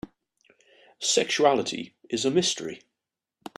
[0.99, 2.81] Sexuality is a mystery.